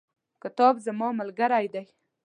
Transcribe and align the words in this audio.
کتاب 0.43 0.73
زما 0.85 1.07
ملګری. 1.19 1.67